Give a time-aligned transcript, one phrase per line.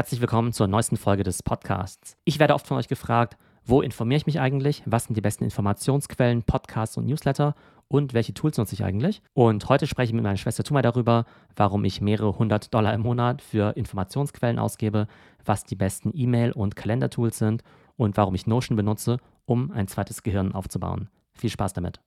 [0.00, 2.16] Herzlich willkommen zur neuesten Folge des Podcasts.
[2.24, 4.82] Ich werde oft von euch gefragt, wo informiere ich mich eigentlich?
[4.86, 7.54] Was sind die besten Informationsquellen, Podcasts und Newsletter?
[7.86, 9.20] Und welche Tools nutze ich eigentlich?
[9.34, 13.02] Und heute spreche ich mit meiner Schwester Tuma darüber, warum ich mehrere hundert Dollar im
[13.02, 15.06] Monat für Informationsquellen ausgebe,
[15.44, 17.62] was die besten E-Mail- und Kalendertools sind
[17.98, 21.10] und warum ich Notion benutze, um ein zweites Gehirn aufzubauen.
[21.34, 22.00] Viel Spaß damit.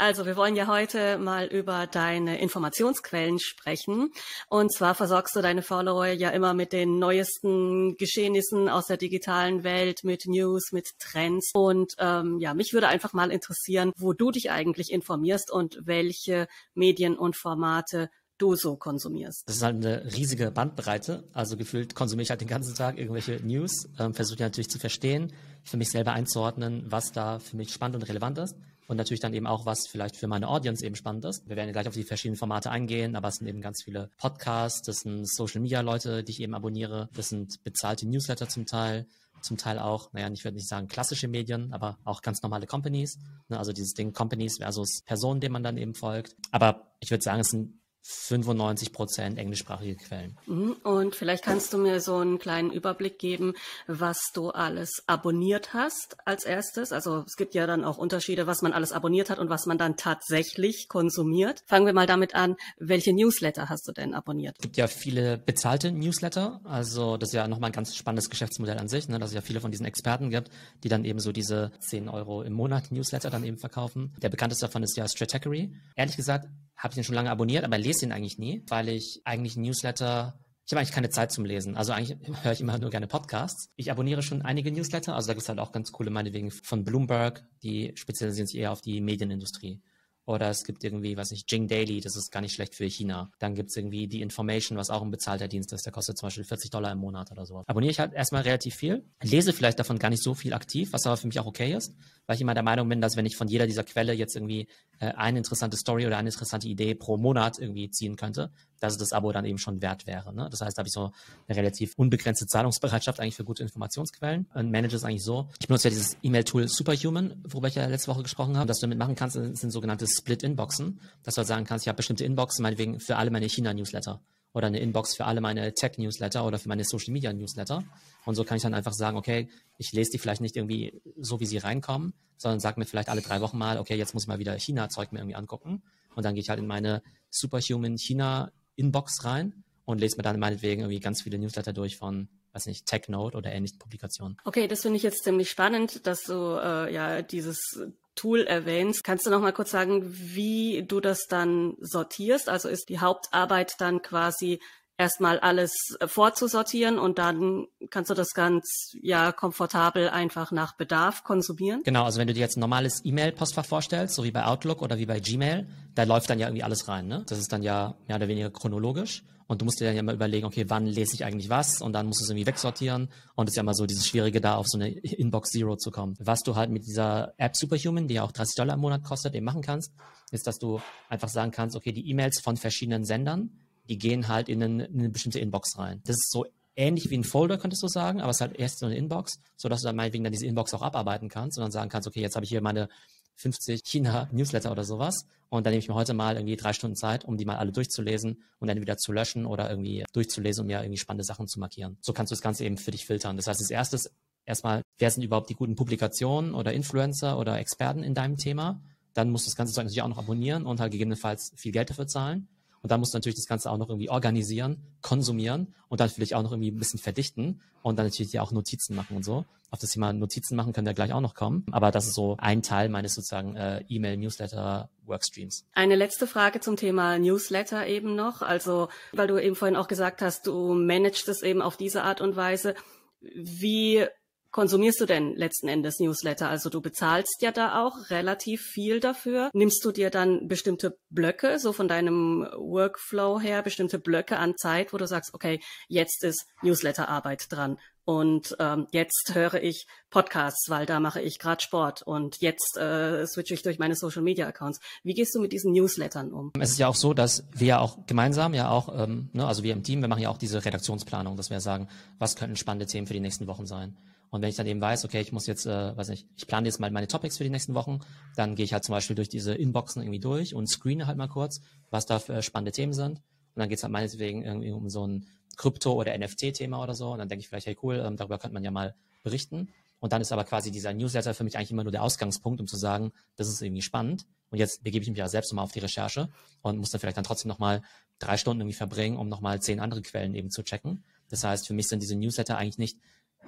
[0.00, 4.10] Also wir wollen ja heute mal über deine Informationsquellen sprechen.
[4.48, 9.62] Und zwar versorgst du deine Follower ja immer mit den neuesten Geschehnissen aus der digitalen
[9.62, 11.50] Welt, mit News, mit Trends.
[11.52, 16.48] Und ähm, ja, mich würde einfach mal interessieren, wo du dich eigentlich informierst und welche
[16.72, 18.08] Medien und Formate
[18.38, 19.46] du so konsumierst.
[19.46, 21.24] Das ist halt eine riesige Bandbreite.
[21.34, 25.30] Also gefühlt konsumiere ich halt den ganzen Tag irgendwelche News, ähm, versuche natürlich zu verstehen,
[25.62, 28.56] für mich selber einzuordnen, was da für mich spannend und relevant ist
[28.90, 31.48] und natürlich dann eben auch, was vielleicht für meine Audience eben spannend ist.
[31.48, 34.82] Wir werden gleich auf die verschiedenen Formate eingehen, aber es sind eben ganz viele Podcasts,
[34.82, 39.06] das sind Social Media Leute, die ich eben abonniere, das sind bezahlte Newsletter zum Teil,
[39.42, 43.16] zum Teil auch, naja, ich würde nicht sagen klassische Medien, aber auch ganz normale Companies.
[43.48, 46.34] Ne, also dieses Ding Companies versus Personen, denen man dann eben folgt.
[46.50, 50.36] Aber ich würde sagen, es sind 95 Prozent englischsprachige Quellen.
[50.46, 50.72] Mhm.
[50.82, 53.54] Und vielleicht kannst du mir so einen kleinen Überblick geben,
[53.86, 56.92] was du alles abonniert hast als erstes.
[56.92, 59.78] Also es gibt ja dann auch Unterschiede, was man alles abonniert hat und was man
[59.78, 61.62] dann tatsächlich konsumiert.
[61.66, 64.56] Fangen wir mal damit an, welche Newsletter hast du denn abonniert?
[64.58, 66.60] Es gibt ja viele bezahlte Newsletter.
[66.64, 69.18] Also das ist ja nochmal ein ganz spannendes Geschäftsmodell an sich, ne?
[69.18, 70.50] dass es ja viele von diesen Experten gibt,
[70.82, 74.14] die dann eben so diese 10 Euro im Monat Newsletter dann eben verkaufen.
[74.22, 75.72] Der bekannteste davon ist ja Stratechery.
[75.96, 76.48] Ehrlich gesagt,
[76.82, 80.40] habe ich den schon lange abonniert, aber lese ihn eigentlich nie, weil ich eigentlich Newsletter
[80.70, 81.76] ich habe eigentlich keine Zeit zum Lesen.
[81.76, 83.72] Also eigentlich höre ich immer nur gerne Podcasts.
[83.74, 85.16] Ich abonniere schon einige Newsletter.
[85.16, 87.44] Also da gibt es halt auch ganz coole, meinetwegen von Bloomberg.
[87.64, 89.82] Die spezialisieren sich eher auf die Medienindustrie.
[90.30, 93.32] Oder es gibt irgendwie, was nicht, Jing Daily, das ist gar nicht schlecht für China.
[93.40, 96.28] Dann gibt es irgendwie die Information, was auch ein bezahlter Dienst ist, der kostet zum
[96.28, 97.64] Beispiel 40 Dollar im Monat oder so.
[97.66, 101.04] Abonniere ich halt erstmal relativ viel, lese vielleicht davon gar nicht so viel aktiv, was
[101.04, 103.36] aber für mich auch okay ist, weil ich immer der Meinung bin, dass wenn ich
[103.36, 104.68] von jeder dieser Quelle jetzt irgendwie
[105.00, 109.12] äh, eine interessante Story oder eine interessante Idee pro Monat irgendwie ziehen könnte, dass das
[109.12, 110.34] Abo dann eben schon wert wäre.
[110.34, 110.48] Ne?
[110.50, 111.12] Das heißt, da habe ich so
[111.46, 115.48] eine relativ unbegrenzte Zahlungsbereitschaft eigentlich für gute Informationsquellen und manage es eigentlich so.
[115.60, 118.68] Ich benutze ja dieses E-Mail-Tool Superhuman, worüber ich ja letzte Woche gesprochen habe.
[118.68, 121.96] Was du damit machen kannst, sind sogenannte Split-Inboxen, dass du halt sagen kannst, ich habe
[121.96, 124.20] bestimmte Inboxen, meinetwegen für alle meine China-Newsletter
[124.52, 127.84] oder eine Inbox für alle meine Tech-Newsletter oder für meine Social-Media-Newsletter.
[128.24, 129.48] Und so kann ich dann einfach sagen, okay,
[129.78, 133.22] ich lese die vielleicht nicht irgendwie so, wie sie reinkommen, sondern sage mir vielleicht alle
[133.22, 135.82] drei Wochen mal, okay, jetzt muss ich mal wieder China-Zeug mir irgendwie angucken.
[136.16, 140.40] Und dann gehe ich halt in meine Superhuman China Inbox rein und lese mir dann
[140.40, 144.36] meinetwegen irgendwie ganz viele Newsletter durch von weiß nicht, TechNote oder ähnlichen Publikationen.
[144.44, 147.80] Okay, das finde ich jetzt ziemlich spannend, dass du äh, ja dieses
[148.16, 149.04] Tool erwähnst.
[149.04, 152.48] Kannst du noch mal kurz sagen, wie du das dann sortierst?
[152.48, 154.60] Also ist die Hauptarbeit dann quasi
[155.00, 161.80] erstmal alles vorzusortieren und dann kannst du das ganz ja komfortabel einfach nach Bedarf konsumieren.
[161.84, 164.98] Genau, also wenn du dir jetzt ein normales E-Mail-Postfach vorstellst, so wie bei Outlook oder
[164.98, 167.08] wie bei Gmail, da läuft dann ja irgendwie alles rein.
[167.08, 167.24] Ne?
[167.26, 169.24] Das ist dann ja mehr oder weniger chronologisch.
[169.46, 171.80] Und du musst dir dann ja mal überlegen, okay, wann lese ich eigentlich was?
[171.80, 173.08] Und dann musst du es irgendwie wegsortieren.
[173.34, 175.90] Und es ist ja immer so dieses Schwierige, da auf so eine Inbox Zero zu
[175.90, 176.14] kommen.
[176.20, 179.34] Was du halt mit dieser App Superhuman, die ja auch 30 Dollar im Monat kostet,
[179.34, 179.92] eben machen kannst,
[180.30, 183.50] ist, dass du einfach sagen kannst, okay, die E-Mails von verschiedenen Sendern,
[183.90, 186.00] die gehen halt in eine, in eine bestimmte Inbox rein.
[186.04, 186.46] Das ist so
[186.76, 189.40] ähnlich wie ein Folder, könntest du sagen, aber es ist halt erst so eine Inbox,
[189.56, 192.20] sodass du dann meinetwegen dann diese Inbox auch abarbeiten kannst und dann sagen kannst, okay,
[192.20, 192.88] jetzt habe ich hier meine
[193.34, 197.24] 50 China-Newsletter oder sowas und dann nehme ich mir heute mal irgendwie drei Stunden Zeit,
[197.24, 200.80] um die mal alle durchzulesen und dann wieder zu löschen oder irgendwie durchzulesen, um mir
[200.80, 201.98] irgendwie spannende Sachen zu markieren.
[202.00, 203.36] So kannst du das Ganze eben für dich filtern.
[203.36, 204.10] Das heißt, als erstes
[204.44, 208.80] erstmal, wer sind überhaupt die guten Publikationen oder Influencer oder Experten in deinem Thema?
[209.14, 212.06] Dann musst du das Ganze natürlich auch noch abonnieren und halt gegebenenfalls viel Geld dafür
[212.06, 212.48] zahlen.
[212.82, 216.34] Und dann musst du natürlich das Ganze auch noch irgendwie organisieren, konsumieren und dann vielleicht
[216.34, 219.44] auch noch irgendwie ein bisschen verdichten und dann natürlich auch Notizen machen und so.
[219.70, 221.64] Auf das Thema Notizen machen können wir gleich auch noch kommen.
[221.70, 225.64] Aber das ist so ein Teil meines sozusagen äh, E-Mail-Newsletter-Workstreams.
[225.74, 228.42] Eine letzte Frage zum Thema Newsletter eben noch.
[228.42, 232.20] Also, weil du eben vorhin auch gesagt hast, du managst es eben auf diese Art
[232.20, 232.74] und Weise.
[233.20, 234.06] Wie
[234.50, 236.48] konsumierst du denn letzten Endes Newsletter?
[236.48, 239.50] Also du bezahlst ja da auch relativ viel dafür.
[239.52, 244.92] Nimmst du dir dann bestimmte Blöcke, so von deinem Workflow her, bestimmte Blöcke an Zeit,
[244.92, 250.84] wo du sagst, okay, jetzt ist Newsletterarbeit dran und ähm, jetzt höre ich Podcasts, weil
[250.84, 254.80] da mache ich gerade Sport und jetzt äh, switche ich durch meine Social Media Accounts.
[255.04, 256.50] Wie gehst du mit diesen Newslettern um?
[256.58, 259.62] Es ist ja auch so, dass wir ja auch gemeinsam ja auch, ähm, ne, also
[259.62, 261.88] wir im Team, wir machen ja auch diese Redaktionsplanung, dass wir sagen,
[262.18, 263.96] was könnten spannende Themen für die nächsten Wochen sein.
[264.30, 266.66] Und wenn ich dann eben weiß, okay, ich muss jetzt, äh, weiß nicht, ich plane
[266.66, 268.00] jetzt mal meine Topics für die nächsten Wochen,
[268.36, 271.28] dann gehe ich halt zum Beispiel durch diese Inboxen irgendwie durch und screene halt mal
[271.28, 271.60] kurz,
[271.90, 273.18] was da für spannende Themen sind.
[273.18, 277.10] Und dann geht es halt meinetwegen irgendwie um so ein Krypto- oder NFT-Thema oder so.
[277.10, 278.94] Und dann denke ich vielleicht, hey cool, ähm, darüber könnte man ja mal
[279.24, 279.68] berichten.
[279.98, 282.66] Und dann ist aber quasi dieser Newsletter für mich eigentlich immer nur der Ausgangspunkt, um
[282.66, 284.26] zu sagen, das ist irgendwie spannend.
[284.50, 286.30] Und jetzt begebe ich mich ja selbst nochmal auf die Recherche
[286.62, 287.82] und muss dann vielleicht dann trotzdem nochmal
[288.18, 291.04] drei Stunden irgendwie verbringen, um nochmal zehn andere Quellen eben zu checken.
[291.28, 292.98] Das heißt, für mich sind diese Newsletter eigentlich nicht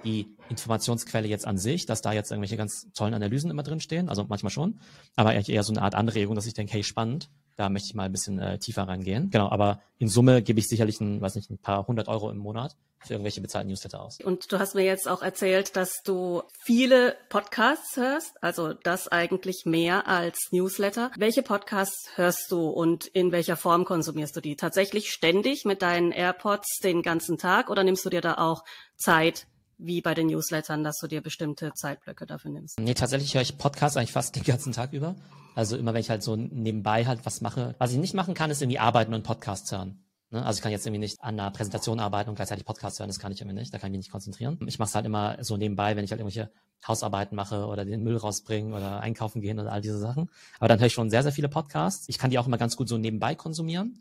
[0.04, 4.08] die Informationsquelle jetzt an sich, dass da jetzt irgendwelche ganz tollen Analysen immer drin stehen,
[4.08, 4.80] also manchmal schon,
[5.16, 8.04] aber eher so eine Art Anregung, dass ich denke, hey, spannend, da möchte ich mal
[8.04, 9.30] ein bisschen äh, tiefer reingehen.
[9.30, 12.38] Genau, aber in Summe gebe ich sicherlich ein, weiß nicht, ein paar hundert Euro im
[12.38, 14.18] Monat für irgendwelche bezahlten Newsletter aus.
[14.20, 19.64] Und du hast mir jetzt auch erzählt, dass du viele Podcasts hörst, also das eigentlich
[19.66, 21.10] mehr als Newsletter.
[21.16, 24.56] Welche Podcasts hörst du und in welcher Form konsumierst du die?
[24.56, 28.64] Tatsächlich ständig mit deinen AirPods den ganzen Tag oder nimmst du dir da auch
[28.96, 29.46] Zeit
[29.84, 32.78] wie bei den Newslettern, dass du dir bestimmte Zeitblöcke dafür nimmst?
[32.78, 35.16] Nee, tatsächlich höre ich Podcasts eigentlich fast den ganzen Tag über.
[35.54, 37.74] Also immer wenn ich halt so nebenbei halt was mache.
[37.78, 40.02] Was ich nicht machen kann, ist irgendwie arbeiten und Podcasts hören.
[40.30, 40.44] Ne?
[40.44, 43.18] Also ich kann jetzt irgendwie nicht an einer Präsentation arbeiten und gleichzeitig Podcasts hören, das
[43.18, 44.58] kann ich irgendwie nicht, da kann ich mich nicht konzentrieren.
[44.66, 46.50] Ich mache es halt immer so nebenbei, wenn ich halt irgendwelche
[46.86, 50.30] Hausarbeiten mache oder den Müll rausbringen oder einkaufen gehen oder all diese Sachen.
[50.58, 52.08] Aber dann höre ich schon sehr, sehr viele Podcasts.
[52.08, 54.00] Ich kann die auch immer ganz gut so nebenbei konsumieren.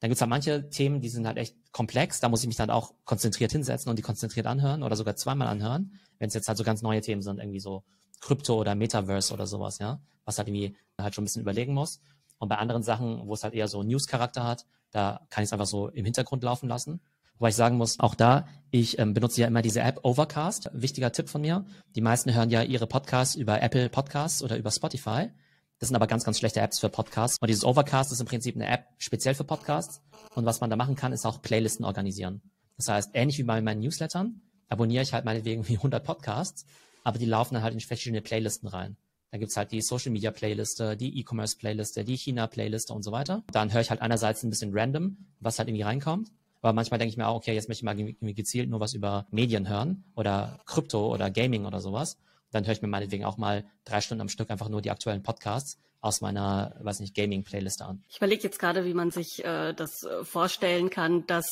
[0.00, 2.20] Dann gibt's halt manche Themen, die sind halt echt komplex.
[2.20, 5.48] Da muss ich mich dann auch konzentriert hinsetzen und die konzentriert anhören oder sogar zweimal
[5.48, 7.84] anhören, wenn es jetzt halt so ganz neue Themen sind, irgendwie so
[8.20, 12.00] Krypto oder Metaverse oder sowas, ja, was halt irgendwie halt schon ein bisschen überlegen muss.
[12.38, 15.52] Und bei anderen Sachen, wo es halt eher so News-Charakter hat, da kann ich es
[15.52, 17.00] einfach so im Hintergrund laufen lassen.
[17.38, 20.70] Wobei ich sagen muss, auch da, ich ähm, benutze ja immer diese App Overcast.
[20.72, 21.64] Wichtiger Tipp von mir.
[21.94, 25.30] Die meisten hören ja ihre Podcasts über Apple Podcasts oder über Spotify.
[25.78, 27.38] Das sind aber ganz, ganz schlechte Apps für Podcasts.
[27.40, 30.02] Und dieses Overcast ist im Prinzip eine App speziell für Podcasts.
[30.34, 32.42] Und was man da machen kann, ist auch Playlisten organisieren.
[32.76, 36.66] Das heißt, ähnlich wie bei meinen Newslettern, abonniere ich halt meinetwegen wie 100 Podcasts,
[37.04, 38.96] aber die laufen dann halt in verschiedene Playlisten rein.
[39.30, 43.12] Da gibt's halt die Social Media Playliste, die E-Commerce Playliste, die China Playliste und so
[43.12, 43.44] weiter.
[43.52, 46.30] Dann höre ich halt einerseits ein bisschen random, was halt irgendwie reinkommt.
[46.60, 49.26] Aber manchmal denke ich mir auch, okay, jetzt möchte ich mal gezielt nur was über
[49.30, 52.18] Medien hören oder Krypto oder Gaming oder sowas
[52.50, 55.22] dann höre ich mir meinetwegen auch mal drei Stunden am Stück einfach nur die aktuellen
[55.22, 58.02] Podcasts aus meiner, weiß nicht, Gaming-Playlist an.
[58.08, 61.48] Ich überlege jetzt gerade, wie man sich äh, das äh, vorstellen kann, dass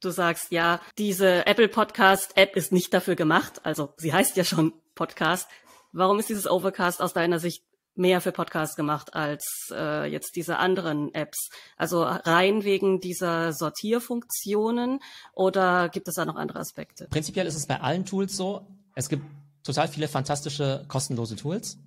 [0.00, 3.60] du sagst, ja, diese Apple Podcast App ist nicht dafür gemacht.
[3.64, 5.48] Also sie heißt ja schon Podcast.
[5.92, 10.58] Warum ist dieses Overcast aus deiner Sicht mehr für Podcasts gemacht als äh, jetzt diese
[10.58, 11.50] anderen Apps?
[11.76, 15.00] Also rein wegen dieser Sortierfunktionen
[15.32, 17.08] oder gibt es da noch andere Aspekte?
[17.10, 18.66] Prinzipiell ist es bei allen Tools so.
[18.94, 19.24] Es gibt
[19.68, 21.78] total viele fantastische kostenlose Tools,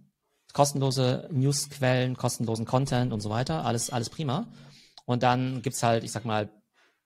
[0.54, 4.48] kostenlose Newsquellen, kostenlosen Content und so weiter, alles, alles prima.
[5.06, 6.50] Und dann gibt's halt, ich sag mal,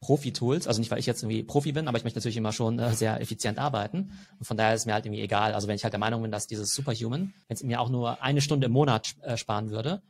[0.01, 2.77] Profi-Tools, also nicht, weil ich jetzt irgendwie Profi bin, aber ich möchte natürlich immer schon
[2.77, 4.12] äh, sehr effizient arbeiten.
[4.38, 5.54] Und von daher ist mir halt irgendwie egal.
[5.54, 8.22] Also wenn ich halt der Meinung bin, dass dieses Superhuman, wenn es mir auch nur
[8.22, 10.04] eine Stunde im Monat äh, sparen würde,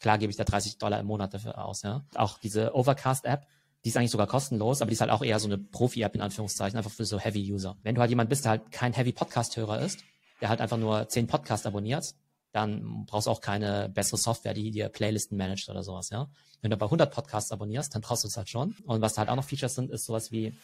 [0.00, 2.04] klar gebe ich da 30 Dollar im Monat dafür aus, ja.
[2.14, 3.46] Auch diese Overcast-App,
[3.84, 6.20] die ist eigentlich sogar kostenlos, aber die ist halt auch eher so eine Profi-App in
[6.20, 7.76] Anführungszeichen, einfach für so Heavy-User.
[7.82, 10.04] Wenn du halt jemand bist, der halt kein Heavy-Podcast-Hörer ist,
[10.40, 12.14] der halt einfach nur zehn Podcasts abonniert,
[12.52, 16.28] dann brauchst du auch keine bessere Software, die dir Playlisten managt oder sowas, ja.
[16.60, 18.76] Wenn du aber 100 Podcasts abonnierst, dann brauchst du es halt schon.
[18.84, 20.56] Und was halt auch noch Features sind, ist sowas wie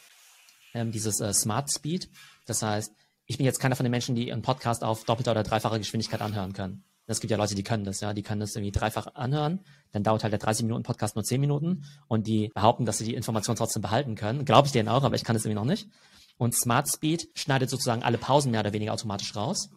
[0.74, 2.08] ähm, dieses äh, Smart Speed.
[2.46, 2.92] Das heißt,
[3.26, 6.20] ich bin jetzt keiner von den Menschen, die einen Podcast auf doppelter oder dreifacher Geschwindigkeit
[6.20, 6.84] anhören können.
[7.08, 9.60] Es gibt ja Leute, die können das, ja, die können das irgendwie dreifach anhören.
[9.92, 13.04] Dann dauert halt der 30 Minuten Podcast nur 10 Minuten und die behaupten, dass sie
[13.04, 14.44] die Information trotzdem behalten können.
[14.44, 15.88] Glaube ich denen auch, aber ich kann das irgendwie noch nicht.
[16.36, 19.70] Und Smart Speed schneidet sozusagen alle Pausen mehr oder weniger automatisch raus.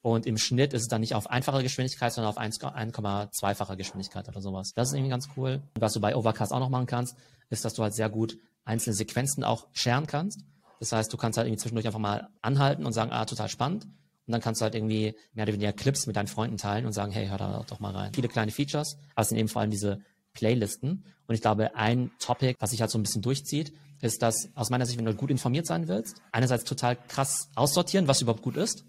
[0.00, 4.40] Und im Schnitt ist es dann nicht auf einfache Geschwindigkeit, sondern auf 1,2-fache Geschwindigkeit oder
[4.40, 4.72] sowas.
[4.72, 5.62] Das ist irgendwie ganz cool.
[5.74, 7.16] Was du bei Overcast auch noch machen kannst,
[7.50, 10.42] ist, dass du halt sehr gut einzelne Sequenzen auch scheren kannst.
[10.78, 13.86] Das heißt, du kannst halt irgendwie zwischendurch einfach mal anhalten und sagen, ah, total spannend.
[14.26, 16.92] Und dann kannst du halt irgendwie mehr oder weniger Clips mit deinen Freunden teilen und
[16.92, 18.12] sagen, hey, hör da doch mal rein.
[18.14, 20.00] Viele kleine Features, aber es sind eben vor allem diese
[20.32, 21.04] Playlisten.
[21.26, 24.70] Und ich glaube, ein Topic, was sich halt so ein bisschen durchzieht, ist, dass aus
[24.70, 28.56] meiner Sicht, wenn du gut informiert sein willst, einerseits total krass aussortieren, was überhaupt gut
[28.56, 28.84] ist.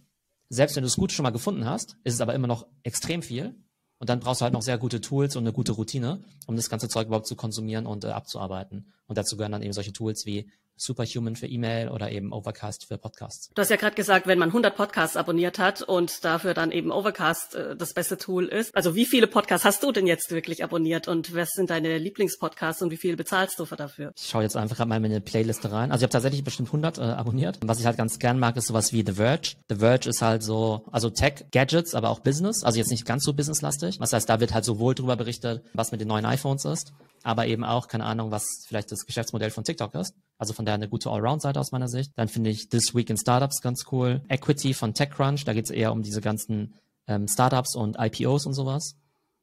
[0.50, 3.22] Selbst wenn du es gut schon mal gefunden hast, ist es aber immer noch extrem
[3.22, 3.56] viel.
[4.00, 6.70] Und dann brauchst du halt noch sehr gute Tools und eine gute Routine, um das
[6.70, 8.94] ganze Zeug überhaupt zu konsumieren und äh, abzuarbeiten.
[9.08, 12.98] Und dazu gehören dann eben solche Tools wie Superhuman für E-Mail oder eben Overcast für
[12.98, 13.50] Podcasts.
[13.54, 16.92] Du hast ja gerade gesagt, wenn man 100 Podcasts abonniert hat und dafür dann eben
[16.92, 18.76] Overcast äh, das beste Tool ist.
[18.76, 22.82] Also wie viele Podcasts hast du denn jetzt wirklich abonniert und was sind deine Lieblingspodcasts
[22.82, 24.14] und wie viel bezahlst du für dafür?
[24.16, 25.92] Ich schaue jetzt einfach mal in meine Playliste rein.
[25.92, 27.60] Also ich habe tatsächlich bestimmt 100 äh, abonniert.
[27.64, 29.56] Was ich halt ganz gern mag, ist sowas wie The Verge.
[29.70, 32.64] The Verge ist halt so, also Tech, Gadgets, aber auch Business.
[32.64, 34.00] Also jetzt nicht ganz so businesslastig.
[34.00, 36.94] Das heißt, da wird halt sowohl drüber berichtet, was mit den neuen iPhones ist,
[37.28, 40.16] aber eben auch, keine Ahnung, was vielleicht das Geschäftsmodell von TikTok ist.
[40.38, 42.14] Also von daher eine gute Allround-Seite aus meiner Sicht.
[42.16, 44.22] Dann finde ich This Week in Startups ganz cool.
[44.30, 48.54] Equity von TechCrunch, da geht es eher um diese ganzen ähm, Startups und IPOs und
[48.54, 48.96] sowas.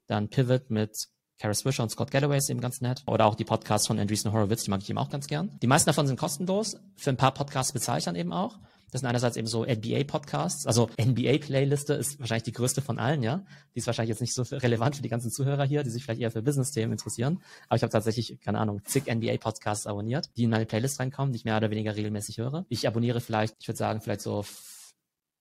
[0.07, 0.97] Dann Pivot mit
[1.37, 3.03] Kara Swisher und Scott Galloway ist eben ganz nett.
[3.05, 5.51] Oder auch die Podcasts von Andreessen Horowitz, die mag ich eben auch ganz gern.
[5.61, 6.77] Die meisten davon sind kostenlos.
[6.95, 8.57] Für ein paar Podcasts bezahle ich dann eben auch.
[8.95, 10.65] Das sind einerseits eben so NBA-Podcasts.
[10.65, 13.43] Also NBA-Playliste ist wahrscheinlich die größte von allen, ja.
[13.73, 16.21] Die ist wahrscheinlich jetzt nicht so relevant für die ganzen Zuhörer hier, die sich vielleicht
[16.21, 17.41] eher für Business-Themen interessieren.
[17.67, 21.39] Aber ich habe tatsächlich, keine Ahnung, zig NBA-Podcasts abonniert, die in meine Playlist reinkommen, die
[21.39, 22.65] ich mehr oder weniger regelmäßig höre.
[22.69, 24.45] Ich abonniere vielleicht, ich würde sagen, vielleicht so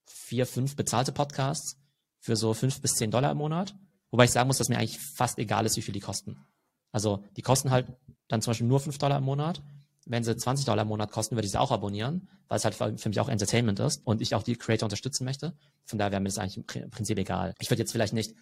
[0.05, 1.79] vier, fünf bezahlte Podcasts
[2.19, 3.77] für so fünf bis zehn Dollar im Monat.
[4.11, 6.45] Wobei ich sagen muss, dass mir eigentlich fast egal ist, wie viel die kosten.
[6.91, 7.87] Also die kosten halt
[8.27, 9.63] dann zum Beispiel nur fünf Dollar im Monat.
[10.07, 12.75] Wenn sie 20 Dollar im Monat kosten, würde ich sie auch abonnieren, weil es halt
[12.75, 15.55] für mich auch Entertainment ist und ich auch die Creator unterstützen möchte.
[15.87, 17.55] Von daher wäre mir das eigentlich im Prinzip egal.
[17.61, 18.35] Ich würde jetzt vielleicht nicht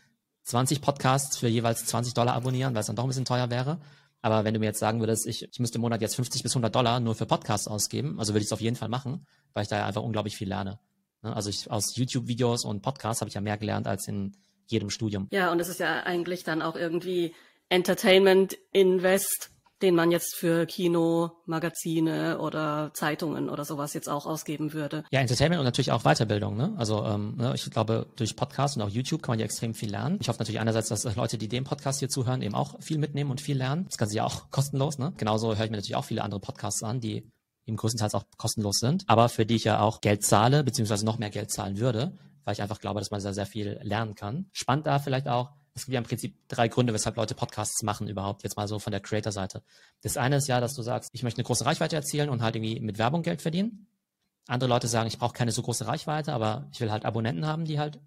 [0.45, 3.78] 20 Podcasts für jeweils 20 Dollar abonnieren, weil es dann doch ein bisschen teuer wäre.
[4.23, 6.52] Aber wenn du mir jetzt sagen würdest, ich, ich müsste im Monat jetzt 50 bis
[6.52, 9.64] 100 Dollar nur für Podcasts ausgeben, also würde ich es auf jeden Fall machen, weil
[9.64, 10.78] ich da einfach unglaublich viel lerne.
[11.23, 11.35] Ne?
[11.35, 15.28] Also ich, aus YouTube-Videos und Podcasts habe ich ja mehr gelernt als in jedem Studium.
[15.33, 17.35] Ja, und es ist ja eigentlich dann auch irgendwie
[17.69, 19.50] Entertainment Invest,
[19.83, 25.05] den man jetzt für Kino, Magazine oder Zeitungen oder sowas jetzt auch ausgeben würde.
[25.11, 26.57] Ja, Entertainment und natürlich auch Weiterbildung.
[26.57, 26.75] Ne?
[26.77, 29.91] Also ähm, ne, ich glaube, durch Podcasts und auch YouTube kann man ja extrem viel
[29.91, 30.19] lernen.
[30.21, 33.31] Ich hoffe natürlich einerseits, dass Leute, die den Podcast hier zuhören, eben auch viel mitnehmen
[33.31, 33.87] und viel lernen.
[33.89, 34.99] Das Ganze ja auch kostenlos.
[34.99, 35.12] Ne?
[35.17, 37.29] Genauso höre ich mir natürlich auch viele andere Podcasts an, die
[37.67, 41.19] eben größtenteils auch kostenlos sind, aber für die ich ja auch Geld zahle, beziehungsweise noch
[41.19, 44.47] mehr Geld zahlen würde, weil ich einfach glaube, dass man sehr, sehr viel lernen kann.
[44.53, 48.09] Spannend da vielleicht auch, es gibt ja im Prinzip drei Gründe, weshalb Leute Podcasts machen
[48.09, 49.62] überhaupt, jetzt mal so von der Creator-Seite.
[50.02, 52.57] Das eine ist ja, dass du sagst, ich möchte eine große Reichweite erzielen und halt
[52.57, 53.87] irgendwie mit Werbung Geld verdienen.
[54.47, 57.64] Andere Leute sagen, ich brauche keine so große Reichweite, aber ich will halt Abonnenten haben,
[57.64, 58.00] die halt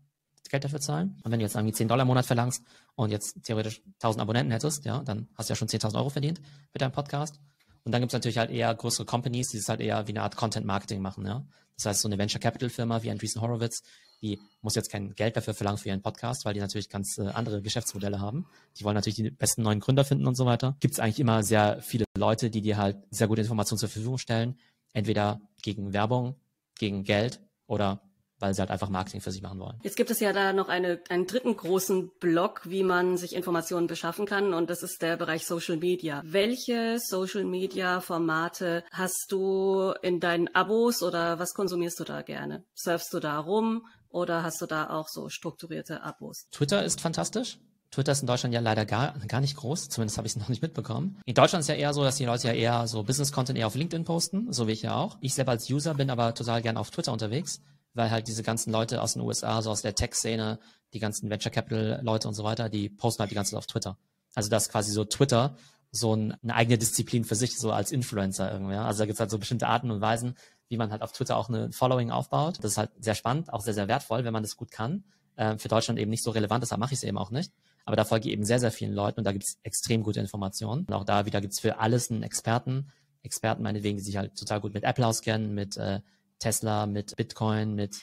[0.50, 1.18] Geld dafür zahlen.
[1.24, 2.64] Und wenn du jetzt irgendwie 10 Dollar im Monat verlangst
[2.96, 6.42] und jetzt theoretisch 1000 Abonnenten hättest, ja, dann hast du ja schon 10.000 Euro verdient
[6.74, 7.40] mit deinem Podcast.
[7.84, 10.24] Und dann gibt es natürlich halt eher größere Companies, die es halt eher wie eine
[10.24, 11.46] Art Content Marketing machen, ja.
[11.76, 13.84] Das heißt, so eine Venture Capital Firma wie Andreessen Horowitz,
[14.22, 17.28] die muss jetzt kein Geld dafür verlangen für ihren Podcast, weil die natürlich ganz äh,
[17.28, 18.48] andere Geschäftsmodelle haben.
[18.78, 20.76] Die wollen natürlich die besten neuen Gründer finden und so weiter.
[20.80, 24.18] Gibt es eigentlich immer sehr viele Leute, die dir halt sehr gute Informationen zur Verfügung
[24.18, 24.58] stellen.
[24.94, 26.36] Entweder gegen Werbung,
[26.78, 28.02] gegen Geld oder
[28.40, 29.80] weil sie halt einfach Marketing für sich machen wollen.
[29.84, 33.88] Jetzt gibt es ja da noch eine, einen dritten großen Block, wie man sich Informationen
[33.88, 36.22] beschaffen kann und das ist der Bereich Social Media.
[36.26, 42.64] Welche Social Media Formate hast du in deinen Abos oder was konsumierst du da gerne?
[42.74, 46.48] Surfst du da rum oder hast du da auch so strukturierte Abos?
[46.52, 47.60] Twitter ist fantastisch.
[47.92, 50.50] Twitter ist in Deutschland ja leider gar, gar nicht groß, zumindest habe ich es noch
[50.50, 51.20] nicht mitbekommen.
[51.26, 53.76] In Deutschland ist ja eher so, dass die Leute ja eher so Business-Content eher auf
[53.76, 55.18] LinkedIn posten, so wie ich ja auch.
[55.22, 57.62] Ich selber als User bin aber total gern auf Twitter unterwegs
[57.96, 60.60] weil halt diese ganzen Leute aus den USA, so aus der Tech-Szene,
[60.94, 63.98] die ganzen Venture Capital-Leute und so weiter, die posten halt die ganze Zeit auf Twitter.
[64.36, 65.56] Also das ist quasi so Twitter
[65.92, 68.76] so ein, eine eigene Disziplin für sich, so als Influencer irgendwie.
[68.76, 70.36] Also da gibt's halt so bestimmte Arten und Weisen,
[70.70, 72.58] wie man halt auf Twitter auch eine Following aufbaut.
[72.60, 75.04] Das ist halt sehr spannend, auch sehr, sehr wertvoll, wenn man das gut kann.
[75.38, 77.52] Ähm, für Deutschland eben nicht so relevant, deshalb mache ich es eben auch nicht.
[77.86, 80.86] Aber da folge ich eben sehr, sehr vielen Leuten und da gibt's extrem gute Informationen.
[80.86, 82.92] Und auch da wieder gibt's für alles einen Experten.
[83.22, 86.02] Experten meinetwegen, die sich halt total gut mit Apple auskennen, mit äh,
[86.40, 87.96] Tesla, mit Bitcoin, mit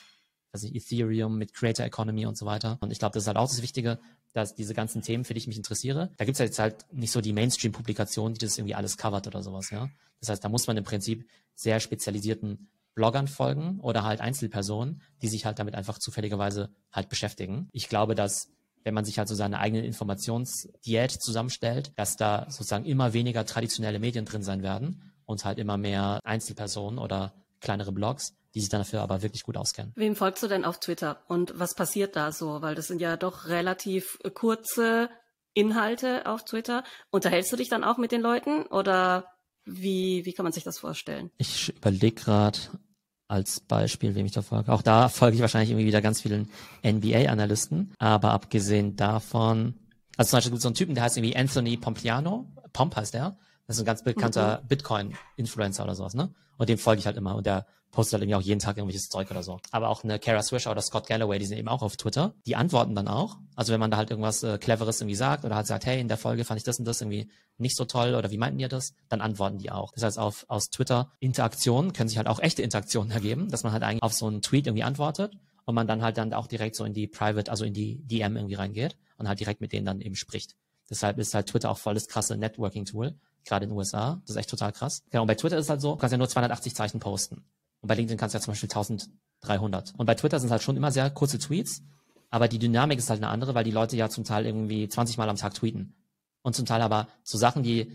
[0.53, 2.77] also Ethereum, mit Creator Economy und so weiter.
[2.79, 3.99] Und ich glaube, das ist halt auch das Wichtige,
[4.33, 7.11] dass diese ganzen Themen, für die ich mich interessiere, da gibt es jetzt halt nicht
[7.11, 9.89] so die Mainstream-Publikation, die das irgendwie alles covert oder sowas, ja.
[10.19, 15.27] Das heißt, da muss man im Prinzip sehr spezialisierten Bloggern folgen oder halt Einzelpersonen, die
[15.27, 17.69] sich halt damit einfach zufälligerweise halt beschäftigen.
[17.71, 18.49] Ich glaube, dass
[18.83, 23.99] wenn man sich halt so seine eigene Informationsdiät zusammenstellt, dass da sozusagen immer weniger traditionelle
[23.99, 28.81] Medien drin sein werden und halt immer mehr Einzelpersonen oder kleinere Blogs, die sich dann
[28.81, 29.93] dafür aber wirklich gut auskennen.
[29.95, 32.61] Wem folgst du denn auf Twitter und was passiert da so?
[32.61, 35.09] Weil das sind ja doch relativ kurze
[35.53, 36.83] Inhalte auf Twitter.
[37.09, 39.32] Unterhältst du dich dann auch mit den Leuten oder
[39.65, 41.31] wie, wie kann man sich das vorstellen?
[41.37, 42.59] Ich überlege gerade
[43.27, 44.71] als Beispiel, wem ich da folge.
[44.71, 46.49] Auch da folge ich wahrscheinlich irgendwie wieder ganz vielen
[46.85, 47.93] NBA-Analysten.
[47.97, 49.75] Aber abgesehen davon,
[50.17, 52.47] also zum Beispiel gibt es so einen Typen, der heißt irgendwie Anthony Pompliano.
[52.73, 53.37] Pomp heißt der.
[53.67, 54.67] Das ist ein ganz bekannter mhm.
[54.67, 56.33] Bitcoin-Influencer oder sowas, ne?
[56.57, 57.35] Und dem folge ich halt immer.
[57.35, 59.59] Und der postet halt irgendwie auch jeden Tag irgendwelches Zeug oder so.
[59.71, 62.33] Aber auch eine Kara Swisher oder Scott Galloway, die sind eben auch auf Twitter.
[62.45, 63.37] Die antworten dann auch.
[63.55, 66.07] Also wenn man da halt irgendwas äh, Cleveres irgendwie sagt oder halt sagt, hey, in
[66.07, 68.67] der Folge fand ich das und das irgendwie nicht so toll oder wie meinten ihr
[68.67, 69.91] das, dann antworten die auch.
[69.93, 73.71] Das heißt, auf, aus Twitter Interaktionen können sich halt auch echte Interaktionen ergeben, dass man
[73.71, 76.75] halt eigentlich auf so einen Tweet irgendwie antwortet und man dann halt dann auch direkt
[76.75, 79.85] so in die Private, also in die DM irgendwie reingeht und halt direkt mit denen
[79.85, 80.55] dann eben spricht.
[80.89, 84.19] Deshalb ist halt Twitter auch voll das krasse Networking-Tool gerade in den USA.
[84.21, 85.03] Das ist echt total krass.
[85.09, 87.43] Genau, und bei Twitter ist es halt so, du kannst ja nur 280 Zeichen posten.
[87.81, 89.93] Und bei LinkedIn kannst du ja zum Beispiel 1300.
[89.97, 91.83] Und bei Twitter sind es halt schon immer sehr kurze Tweets,
[92.29, 95.17] aber die Dynamik ist halt eine andere, weil die Leute ja zum Teil irgendwie 20
[95.17, 95.93] Mal am Tag tweeten.
[96.41, 97.91] Und zum Teil aber so Sachen, die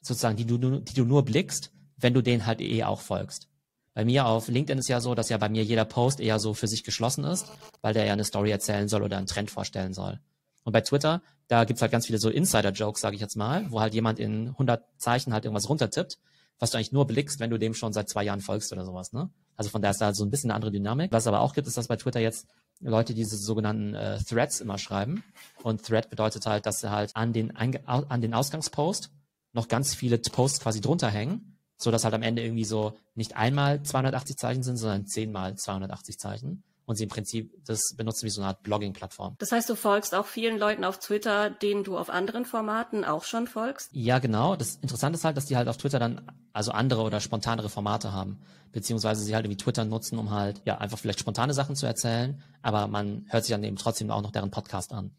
[0.00, 3.48] sozusagen, die du, die du nur blickst, wenn du denen halt eh auch folgst.
[3.94, 6.52] Bei mir auf LinkedIn ist ja so, dass ja bei mir jeder Post eher so
[6.52, 7.46] für sich geschlossen ist,
[7.80, 10.20] weil der ja eine Story erzählen soll oder einen Trend vorstellen soll.
[10.64, 13.80] Und bei Twitter, da gibt's halt ganz viele so Insider-Jokes, sage ich jetzt mal, wo
[13.80, 16.18] halt jemand in 100 Zeichen halt irgendwas runtertippt,
[16.58, 19.12] was du eigentlich nur blickst, wenn du dem schon seit zwei Jahren folgst oder sowas.
[19.12, 19.30] Ne?
[19.56, 21.12] Also von daher ist da so ein bisschen eine andere Dynamik.
[21.12, 22.46] Was es aber auch gibt, ist, dass bei Twitter jetzt
[22.80, 25.22] Leute diese sogenannten äh, Threads immer schreiben.
[25.62, 29.10] Und Thread bedeutet halt, dass sie halt an den, an den Ausgangspost
[29.52, 33.36] noch ganz viele Posts quasi drunter hängen, so dass halt am Ende irgendwie so nicht
[33.36, 38.30] einmal 280 Zeichen sind, sondern zehnmal 280 Zeichen und sie im Prinzip das benutzen wie
[38.30, 39.36] so eine Art Blogging-Plattform.
[39.38, 43.24] Das heißt, du folgst auch vielen Leuten auf Twitter, denen du auf anderen Formaten auch
[43.24, 43.88] schon folgst?
[43.92, 44.56] Ja, genau.
[44.56, 46.22] Das Interessante ist halt, dass die halt auf Twitter dann
[46.52, 48.40] also andere oder spontanere Formate haben,
[48.72, 52.42] beziehungsweise sie halt irgendwie Twitter nutzen, um halt ja einfach vielleicht spontane Sachen zu erzählen,
[52.62, 55.10] aber man hört sich dann eben trotzdem auch noch deren Podcast an.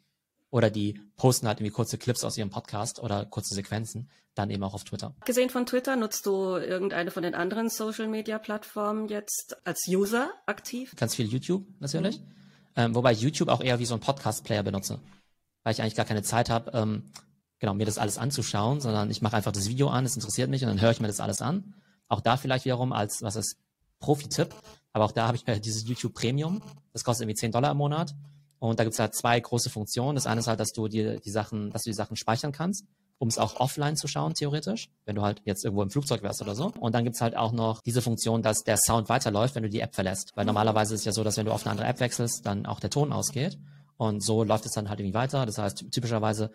[0.55, 4.63] Oder die posten halt irgendwie kurze Clips aus ihrem Podcast oder kurze Sequenzen, dann eben
[4.63, 5.13] auch auf Twitter.
[5.25, 10.95] Gesehen von Twitter, nutzt du irgendeine von den anderen Social-Media-Plattformen jetzt als User aktiv?
[10.95, 12.21] Ganz viel YouTube natürlich.
[12.21, 12.25] Mhm.
[12.77, 15.01] Ähm, wobei ich YouTube auch eher wie so ein Podcast-Player benutze.
[15.63, 17.03] Weil ich eigentlich gar keine Zeit habe, ähm,
[17.59, 20.63] genau, mir das alles anzuschauen, sondern ich mache einfach das Video an, es interessiert mich
[20.63, 21.73] und dann höre ich mir das alles an.
[22.07, 23.57] Auch da vielleicht wiederum als, was ist,
[23.99, 24.55] Profi-Tipp.
[24.93, 26.61] Aber auch da habe ich mir dieses YouTube Premium.
[26.93, 28.15] Das kostet irgendwie 10 Dollar im Monat.
[28.59, 30.15] Und da gibt es halt zwei große Funktionen.
[30.15, 32.85] Das eine ist halt, dass du dir die Sachen, dass du die Sachen speichern kannst,
[33.17, 36.41] um es auch offline zu schauen, theoretisch, wenn du halt jetzt irgendwo im Flugzeug wärst
[36.41, 36.71] oder so.
[36.79, 39.69] Und dann gibt es halt auch noch diese Funktion, dass der Sound weiterläuft, wenn du
[39.69, 40.31] die App verlässt.
[40.35, 42.65] Weil normalerweise ist es ja so, dass wenn du auf eine andere App wechselst, dann
[42.65, 43.57] auch der Ton ausgeht.
[43.97, 45.45] Und so läuft es dann halt irgendwie weiter.
[45.45, 46.51] Das heißt, typischerweise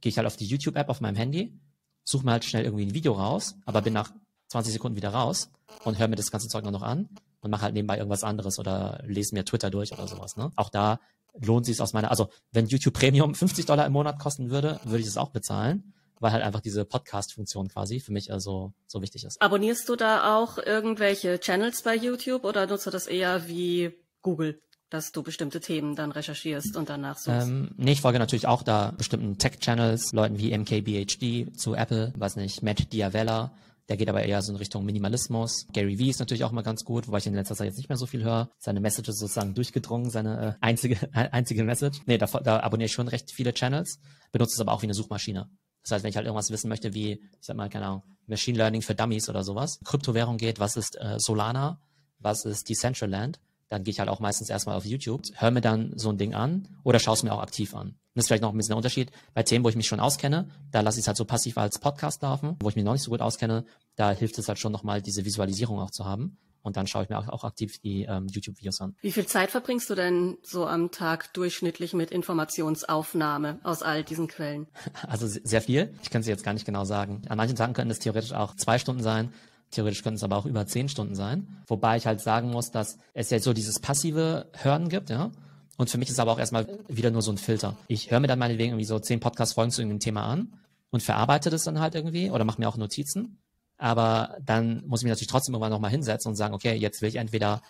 [0.00, 1.58] gehe ich halt auf die YouTube-App auf meinem Handy,
[2.04, 4.12] suche mir halt schnell irgendwie ein Video raus, aber bin nach
[4.48, 5.50] 20 Sekunden wieder raus
[5.84, 7.08] und höre mir das ganze Zeug nur noch an
[7.40, 10.36] und mache halt nebenbei irgendwas anderes oder lese mir Twitter durch oder sowas.
[10.36, 10.50] Ne?
[10.56, 11.00] Auch da
[11.40, 15.00] lohnt sich aus meiner, also wenn YouTube Premium 50 Dollar im Monat kosten würde, würde
[15.00, 19.24] ich es auch bezahlen, weil halt einfach diese Podcast-Funktion quasi für mich also so wichtig
[19.24, 19.40] ist.
[19.42, 24.60] Abonnierst du da auch irgendwelche Channels bei YouTube oder nutzt du das eher wie Google?
[24.90, 27.48] dass du bestimmte Themen dann recherchierst und danach suchst?
[27.48, 32.36] Ähm, nee, ich folge natürlich auch da bestimmten Tech-Channels, Leuten wie MKBHD zu Apple, weiß
[32.36, 33.52] nicht, Matt Diavella,
[33.88, 35.66] der geht aber eher so in Richtung Minimalismus.
[35.72, 37.88] Gary Vee ist natürlich auch mal ganz gut, wobei ich in letzter Zeit jetzt nicht
[37.88, 38.50] mehr so viel höre.
[38.58, 42.00] Seine Message ist sozusagen durchgedrungen, seine äh, einzige, einzige Message.
[42.06, 44.00] Nee, da, da abonniere ich schon recht viele Channels,
[44.32, 45.50] benutze es aber auch wie eine Suchmaschine.
[45.82, 48.56] Das heißt, wenn ich halt irgendwas wissen möchte, wie, ich sag mal, keine Ahnung, Machine
[48.56, 51.78] Learning für Dummies oder sowas, Kryptowährung geht, was ist äh, Solana,
[52.18, 53.38] was ist Decentraland,
[53.74, 56.32] dann gehe ich halt auch meistens erstmal auf YouTube, höre mir dann so ein Ding
[56.32, 57.96] an oder schaue es mir auch aktiv an.
[58.14, 59.10] Das ist vielleicht noch ein bisschen der Unterschied.
[59.34, 61.80] Bei Themen, wo ich mich schon auskenne, da lasse ich es halt so passiv als
[61.80, 62.56] Podcast laufen.
[62.60, 63.64] Wo ich mich noch nicht so gut auskenne,
[63.96, 66.38] da hilft es halt schon nochmal, diese Visualisierung auch zu haben.
[66.62, 68.94] Und dann schaue ich mir auch, auch aktiv die ähm, YouTube-Videos an.
[69.02, 74.28] Wie viel Zeit verbringst du denn so am Tag durchschnittlich mit Informationsaufnahme aus all diesen
[74.28, 74.68] Quellen?
[75.08, 75.92] Also sehr viel.
[76.02, 77.22] Ich kann es jetzt gar nicht genau sagen.
[77.28, 79.34] An manchen Tagen könnten es theoretisch auch zwei Stunden sein.
[79.74, 81.62] Theoretisch könnten es aber auch über zehn Stunden sein.
[81.66, 85.30] Wobei ich halt sagen muss, dass es ja so dieses passive Hören gibt, ja.
[85.76, 87.76] Und für mich ist aber auch erstmal wieder nur so ein Filter.
[87.88, 90.54] Ich höre mir dann meinetwegen irgendwie so zehn Podcast-Folgen zu irgendeinem Thema an
[90.90, 93.38] und verarbeite das dann halt irgendwie oder mache mir auch Notizen.
[93.76, 97.08] Aber dann muss ich mich natürlich trotzdem irgendwann nochmal hinsetzen und sagen, okay, jetzt will
[97.08, 97.60] ich entweder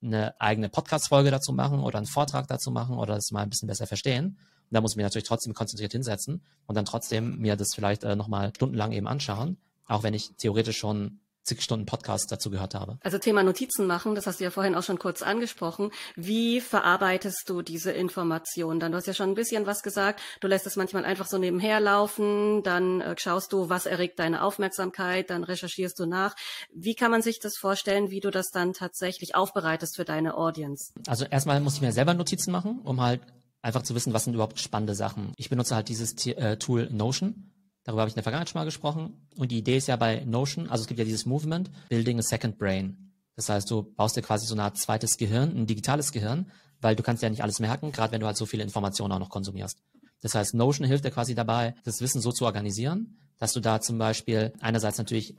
[0.00, 3.66] eine eigene Podcast-Folge dazu machen oder einen Vortrag dazu machen oder das mal ein bisschen
[3.66, 4.38] besser verstehen.
[4.70, 8.04] Und da muss ich mich natürlich trotzdem konzentriert hinsetzen und dann trotzdem mir das vielleicht
[8.04, 9.56] äh, nochmal stundenlang eben anschauen,
[9.88, 12.98] auch wenn ich theoretisch schon zig Stunden Podcast dazu gehört habe.
[13.02, 15.90] Also Thema Notizen machen, das hast du ja vorhin auch schon kurz angesprochen.
[16.14, 18.92] Wie verarbeitest du diese Informationen dann?
[18.92, 20.20] Du hast ja schon ein bisschen was gesagt.
[20.40, 24.42] Du lässt es manchmal einfach so nebenher laufen, dann äh, schaust du, was erregt deine
[24.42, 26.36] Aufmerksamkeit, dann recherchierst du nach.
[26.72, 30.92] Wie kann man sich das vorstellen, wie du das dann tatsächlich aufbereitest für deine Audience?
[31.06, 33.22] Also erstmal muss ich mir selber Notizen machen, um halt
[33.62, 35.32] einfach zu wissen, was sind überhaupt spannende Sachen.
[35.36, 37.52] Ich benutze halt dieses äh, Tool Notion
[37.88, 39.14] Darüber habe ich in der Vergangenheit schon mal gesprochen.
[39.38, 42.22] Und die Idee ist ja bei Notion, also es gibt ja dieses Movement, Building a
[42.22, 43.14] Second Brain.
[43.34, 46.50] Das heißt, du baust dir quasi so eine Art zweites Gehirn, ein digitales Gehirn,
[46.82, 49.18] weil du kannst ja nicht alles merken, gerade wenn du halt so viele Informationen auch
[49.18, 49.78] noch konsumierst.
[50.20, 53.80] Das heißt, Notion hilft dir quasi dabei, das Wissen so zu organisieren, dass du da
[53.80, 55.34] zum Beispiel einerseits natürlich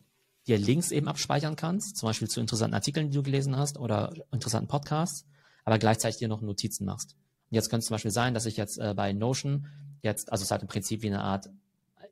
[0.47, 4.12] dir Links eben abspeichern kannst, zum Beispiel zu interessanten Artikeln, die du gelesen hast oder
[4.31, 5.23] interessanten Podcasts,
[5.65, 7.15] aber gleichzeitig dir noch Notizen machst.
[7.51, 9.67] Und jetzt könnte es zum Beispiel sein, dass ich jetzt äh, bei Notion
[10.01, 11.47] jetzt, also es ist halt im Prinzip wie eine Art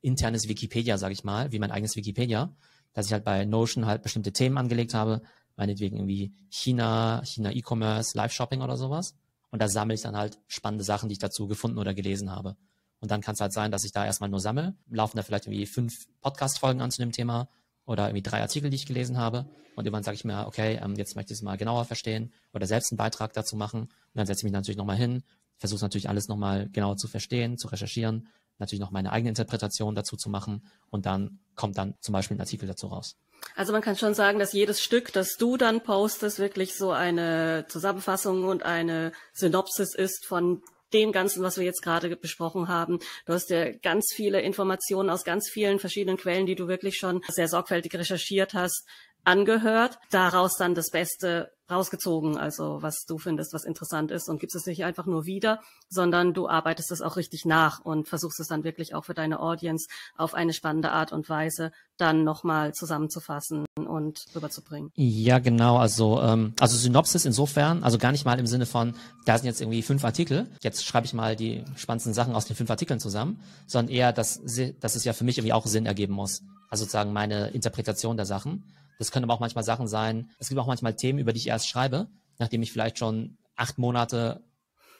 [0.01, 2.55] internes Wikipedia, sage ich mal, wie mein eigenes Wikipedia,
[2.93, 5.21] dass ich halt bei Notion halt bestimmte Themen angelegt habe,
[5.55, 9.15] meinetwegen irgendwie China, China E-Commerce, Live-Shopping oder sowas.
[9.49, 12.55] Und da sammle ich dann halt spannende Sachen, die ich dazu gefunden oder gelesen habe.
[12.99, 15.45] Und dann kann es halt sein, dass ich da erstmal nur sammle, laufen da vielleicht
[15.45, 17.49] irgendwie fünf Podcast-Folgen an zu dem Thema
[17.85, 19.45] oder irgendwie drei Artikel, die ich gelesen habe.
[19.75, 22.65] Und irgendwann sage ich mir, okay, ähm, jetzt möchte ich es mal genauer verstehen oder
[22.65, 23.81] selbst einen Beitrag dazu machen.
[23.81, 25.23] Und dann setze ich mich natürlich nochmal hin,
[25.57, 28.27] versuche natürlich alles nochmal genauer zu verstehen, zu recherchieren
[28.59, 32.41] natürlich noch meine eigene Interpretation dazu zu machen und dann kommt dann zum Beispiel ein
[32.41, 33.17] Artikel dazu raus.
[33.55, 37.65] Also man kann schon sagen, dass jedes Stück, das du dann postest, wirklich so eine
[37.69, 40.61] Zusammenfassung und eine Synopsis ist von
[40.93, 42.99] dem Ganzen, was wir jetzt gerade besprochen haben.
[43.25, 47.21] Du hast ja ganz viele Informationen aus ganz vielen verschiedenen Quellen, die du wirklich schon
[47.27, 48.85] sehr sorgfältig recherchiert hast,
[49.27, 54.55] angehört, daraus dann das Beste rausgezogen, also was du findest, was interessant ist und gibst
[54.55, 55.59] es nicht einfach nur wieder,
[55.89, 59.41] sondern du arbeitest es auch richtig nach und versuchst es dann wirklich auch für deine
[59.41, 64.91] Audience auf eine spannende Art und Weise dann nochmal zusammenzufassen und rüberzubringen.
[64.95, 65.75] Ja, genau.
[65.75, 69.59] Also, ähm, also Synopsis insofern, also gar nicht mal im Sinne von, da sind jetzt
[69.59, 73.41] irgendwie fünf Artikel, jetzt schreibe ich mal die spannendsten Sachen aus den fünf Artikeln zusammen,
[73.65, 74.39] sondern eher, dass,
[74.79, 76.43] dass es ja für mich irgendwie auch Sinn ergeben muss.
[76.69, 78.63] Also sozusagen meine Interpretation der Sachen.
[78.99, 80.29] Das können aber auch manchmal Sachen sein.
[80.39, 82.07] Es gibt auch manchmal Themen, über die ich erst schreibe,
[82.39, 84.43] nachdem ich vielleicht schon acht Monate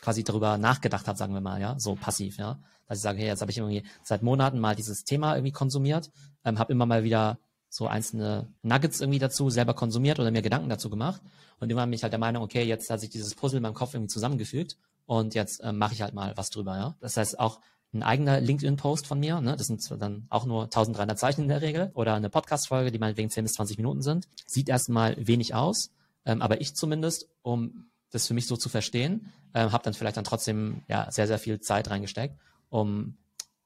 [0.01, 2.60] quasi darüber nachgedacht habe, sagen wir mal, ja, so passiv, ja.
[2.88, 6.10] Dass ich sage, hey, jetzt habe ich irgendwie seit Monaten mal dieses Thema irgendwie konsumiert,
[6.45, 10.69] ähm, habe immer mal wieder so einzelne Nuggets irgendwie dazu selber konsumiert oder mir Gedanken
[10.69, 11.21] dazu gemacht.
[11.60, 13.73] Und immer bin ich halt der Meinung, okay, jetzt hat sich dieses Puzzle in meinem
[13.73, 16.95] Kopf irgendwie zusammengefügt und jetzt ähm, mache ich halt mal was drüber, ja.
[17.01, 17.60] Das heißt auch
[17.97, 21.62] ein eigener LinkedIn-Post von mir, ne, das sind dann auch nur 1300 Zeichen in der
[21.62, 25.91] Regel, oder eine Podcast-Folge, die meinetwegen 10 bis 20 Minuten sind, sieht erstmal wenig aus,
[26.25, 30.17] ähm, aber ich zumindest, um das für mich so zu verstehen, äh, habe dann vielleicht
[30.17, 32.38] dann trotzdem ja sehr, sehr viel Zeit reingesteckt,
[32.69, 33.17] um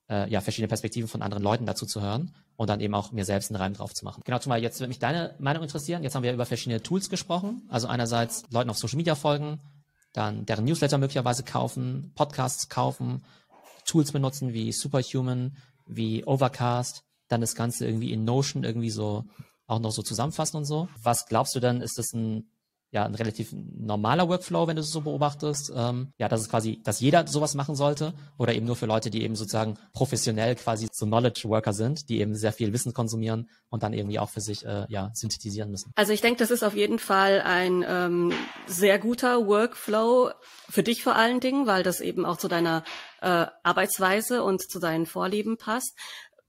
[0.09, 3.25] äh, ja verschiedene Perspektiven von anderen Leuten dazu zu hören und dann eben auch mir
[3.25, 4.21] selbst einen Reim drauf zu machen.
[4.25, 6.03] Genau, zumal jetzt würde mich deine Meinung interessieren.
[6.03, 7.63] Jetzt haben wir über verschiedene Tools gesprochen.
[7.69, 9.59] Also einerseits Leuten auf Social Media folgen,
[10.13, 13.23] dann deren Newsletter möglicherweise kaufen, Podcasts kaufen,
[13.91, 19.25] Tools benutzen wie Superhuman, wie Overcast, dann das Ganze irgendwie in Notion irgendwie so
[19.67, 20.88] auch noch so zusammenfassen und so.
[21.01, 22.49] Was glaubst du denn, ist das ein
[22.91, 25.71] ja ein relativ normaler Workflow, wenn du es so beobachtest.
[25.75, 29.10] Ähm, ja, dass es quasi, dass jeder sowas machen sollte oder eben nur für Leute,
[29.10, 33.49] die eben sozusagen professionell quasi so Knowledge Worker sind, die eben sehr viel Wissen konsumieren
[33.69, 35.91] und dann irgendwie auch für sich äh, ja synthetisieren müssen.
[35.95, 38.34] Also ich denke, das ist auf jeden Fall ein ähm,
[38.67, 40.32] sehr guter Workflow
[40.69, 42.84] für dich vor allen Dingen, weil das eben auch zu deiner
[43.21, 45.97] äh, Arbeitsweise und zu deinen Vorlieben passt.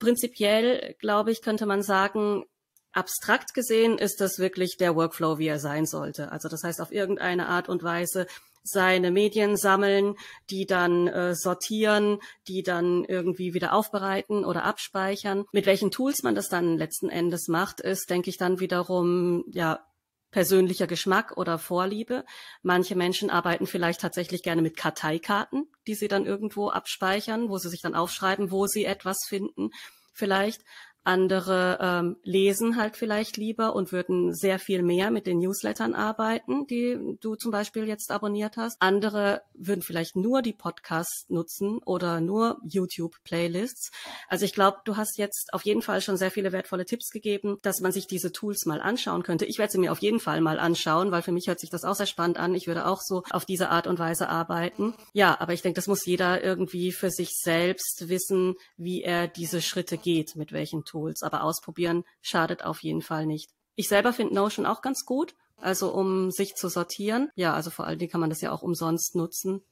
[0.00, 2.44] Prinzipiell, glaube ich, könnte man sagen,
[2.92, 6.32] abstrakt gesehen ist das wirklich der Workflow, wie er sein sollte.
[6.32, 8.26] Also das heißt, auf irgendeine Art und Weise
[8.64, 10.14] seine Medien sammeln,
[10.50, 15.44] die dann äh, sortieren, die dann irgendwie wieder aufbereiten oder abspeichern.
[15.52, 19.84] Mit welchen Tools man das dann letzten Endes macht, ist, denke ich, dann wiederum ja
[20.30, 22.24] persönlicher Geschmack oder Vorliebe.
[22.62, 27.68] Manche Menschen arbeiten vielleicht tatsächlich gerne mit Karteikarten, die sie dann irgendwo abspeichern, wo sie
[27.68, 29.70] sich dann aufschreiben, wo sie etwas finden.
[30.14, 30.62] Vielleicht
[31.04, 36.66] andere ähm, lesen halt vielleicht lieber und würden sehr viel mehr mit den Newslettern arbeiten,
[36.66, 38.76] die du zum Beispiel jetzt abonniert hast.
[38.80, 43.90] Andere würden vielleicht nur die Podcasts nutzen oder nur YouTube-Playlists.
[44.28, 47.58] Also ich glaube, du hast jetzt auf jeden Fall schon sehr viele wertvolle Tipps gegeben,
[47.62, 49.44] dass man sich diese Tools mal anschauen könnte.
[49.44, 51.84] Ich werde sie mir auf jeden Fall mal anschauen, weil für mich hört sich das
[51.84, 52.54] auch sehr spannend an.
[52.54, 54.94] Ich würde auch so auf diese Art und Weise arbeiten.
[55.12, 59.60] Ja, aber ich denke, das muss jeder irgendwie für sich selbst wissen, wie er diese
[59.62, 60.91] Schritte geht, mit welchen Tools,
[61.22, 63.50] aber ausprobieren schadet auf jeden Fall nicht.
[63.74, 67.30] Ich selber finde Notion auch ganz gut, also um sich zu sortieren.
[67.34, 69.62] Ja, also vor allen Dingen kann man das ja auch umsonst nutzen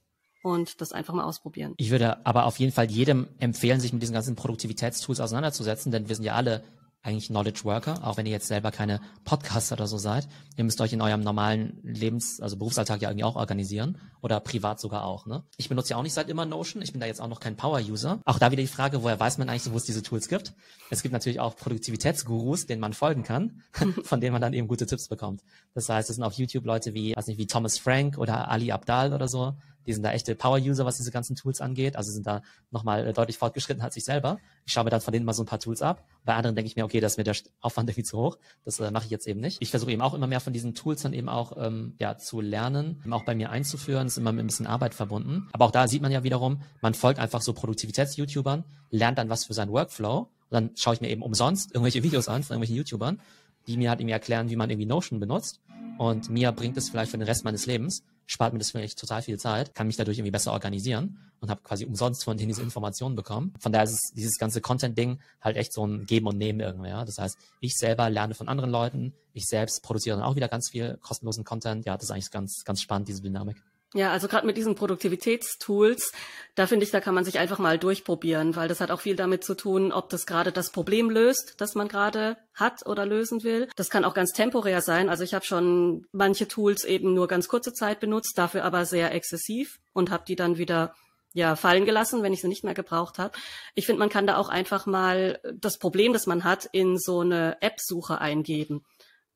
[0.43, 1.73] und das einfach mal ausprobieren.
[1.77, 6.09] Ich würde aber auf jeden Fall jedem empfehlen, sich mit diesen ganzen Produktivitätstools auseinanderzusetzen, denn
[6.09, 6.63] wir sind ja alle
[7.03, 10.27] eigentlich Knowledge Worker, auch wenn ihr jetzt selber keine Podcaster oder so seid.
[10.55, 14.79] Ihr müsst euch in eurem normalen Lebens-, also Berufsalltag ja irgendwie auch organisieren oder privat
[14.79, 15.25] sogar auch.
[15.25, 15.43] Ne?
[15.57, 16.83] Ich benutze ja auch nicht seit immer Notion.
[16.83, 18.19] Ich bin da jetzt auch noch kein Power-User.
[18.25, 20.53] Auch da wieder die Frage, woher weiß man eigentlich wo es diese Tools gibt?
[20.89, 23.63] Es gibt natürlich auch Produktivitätsgurus, denen man folgen kann,
[24.03, 25.41] von denen man dann eben gute Tipps bekommt.
[25.73, 28.71] Das heißt, es sind auf YouTube Leute wie, weiß nicht, wie Thomas Frank oder Ali
[28.71, 31.95] Abdal oder so, die sind da echte Power-User, was diese ganzen Tools angeht.
[31.95, 34.39] Also sind da nochmal äh, deutlich fortgeschritten als ich selber.
[34.65, 36.05] Ich schaue mir dann von denen mal so ein paar Tools ab.
[36.23, 38.37] Bei anderen denke ich mir, okay, das ist mir der Aufwand irgendwie zu hoch.
[38.65, 39.57] Das äh, mache ich jetzt eben nicht.
[39.61, 42.41] Ich versuche eben auch immer mehr von diesen Tools dann eben auch ähm, ja, zu
[42.41, 44.05] lernen, auch bei mir einzuführen.
[44.05, 45.49] Das ist immer mit ein bisschen Arbeit verbunden.
[45.53, 49.45] Aber auch da sieht man ja wiederum, man folgt einfach so Produktivitäts-YouTubern, lernt dann was
[49.45, 50.19] für seinen Workflow.
[50.19, 53.21] Und dann schaue ich mir eben umsonst irgendwelche Videos an von irgendwelchen YouTubern,
[53.67, 55.61] die mir halt irgendwie erklären, wie man irgendwie Notion benutzt.
[55.97, 59.21] Und mir bringt es vielleicht für den Rest meines Lebens spart mir das vielleicht total
[59.21, 62.61] viel Zeit, kann mich dadurch irgendwie besser organisieren und habe quasi umsonst von denen diese
[62.61, 63.53] Informationen bekommen.
[63.59, 66.89] Von daher ist es, dieses ganze Content-Ding halt echt so ein Geben und Nehmen irgendwie.
[66.89, 67.03] Ja?
[67.03, 70.69] Das heißt, ich selber lerne von anderen Leuten, ich selbst produziere dann auch wieder ganz
[70.69, 71.85] viel kostenlosen Content.
[71.85, 73.61] Ja, das ist eigentlich ganz, ganz spannend, diese Dynamik.
[73.93, 76.13] Ja, also gerade mit diesen Produktivitätstools,
[76.55, 79.17] da finde ich, da kann man sich einfach mal durchprobieren, weil das hat auch viel
[79.17, 83.43] damit zu tun, ob das gerade das Problem löst, das man gerade hat oder lösen
[83.43, 83.67] will.
[83.75, 85.09] Das kann auch ganz temporär sein.
[85.09, 89.13] Also ich habe schon manche Tools eben nur ganz kurze Zeit benutzt, dafür aber sehr
[89.13, 90.95] exzessiv und habe die dann wieder
[91.33, 93.37] ja fallen gelassen, wenn ich sie nicht mehr gebraucht habe.
[93.75, 97.21] Ich finde, man kann da auch einfach mal das Problem, das man hat, in so
[97.21, 98.85] eine App-Suche eingeben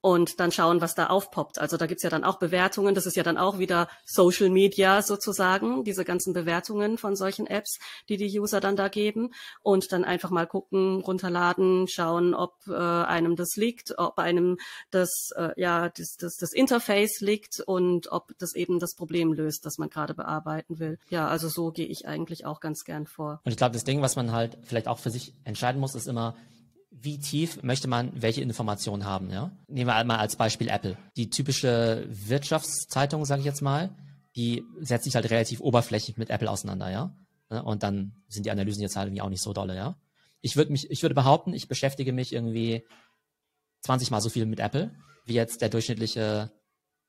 [0.05, 1.57] und dann schauen, was da aufpoppt.
[1.57, 5.01] Also da gibt's ja dann auch Bewertungen, das ist ja dann auch wieder Social Media
[5.01, 10.05] sozusagen, diese ganzen Bewertungen von solchen Apps, die die User dann da geben und dann
[10.05, 14.57] einfach mal gucken, runterladen, schauen, ob äh, einem das liegt, ob einem
[14.91, 19.65] das äh, ja das, das, das Interface liegt und ob das eben das Problem löst,
[19.65, 20.99] das man gerade bearbeiten will.
[21.09, 23.41] Ja, also so gehe ich eigentlich auch ganz gern vor.
[23.43, 26.07] Und ich glaube, das Ding, was man halt vielleicht auch für sich entscheiden muss, ist
[26.07, 26.35] immer,
[27.05, 29.51] wie tief möchte man welche Informationen haben, ja?
[29.67, 30.97] Nehmen wir einmal als Beispiel Apple.
[31.15, 33.95] Die typische Wirtschaftszeitung, sage ich jetzt mal,
[34.35, 37.15] die setzt sich halt relativ oberflächlich mit Apple auseinander, ja?
[37.61, 39.95] Und dann sind die Analysen jetzt halt irgendwie auch nicht so dolle, ja?
[40.41, 42.85] Ich würde mich, ich würde behaupten, ich beschäftige mich irgendwie
[43.81, 44.91] 20 mal so viel mit Apple,
[45.25, 46.51] wie jetzt der durchschnittliche,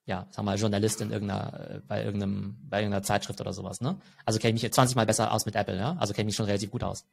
[0.04, 3.98] ja, sag mal, Journalist in irgendeiner, bei irgendeinem, bei irgendeiner Zeitschrift oder sowas, ne?
[4.24, 5.96] Also kenne ich mich 20 mal besser aus mit Apple, ja?
[5.98, 7.06] Also kenne ich mich schon relativ gut aus.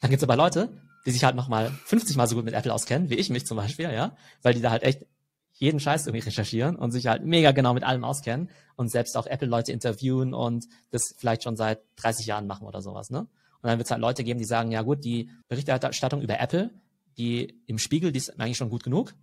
[0.00, 0.68] Dann gibt's aber Leute,
[1.04, 3.56] die sich halt nochmal 50 Mal so gut mit Apple auskennen, wie ich mich zum
[3.56, 5.06] Beispiel, ja, weil die da halt echt
[5.52, 9.26] jeden Scheiß irgendwie recherchieren und sich halt mega genau mit allem auskennen und selbst auch
[9.26, 13.20] Apple-Leute interviewen und das vielleicht schon seit 30 Jahren machen oder sowas, ne?
[13.20, 16.70] Und dann wird es halt Leute geben, die sagen, ja gut, die Berichterstattung über Apple,
[17.16, 19.14] die im Spiegel, die ist eigentlich schon gut genug.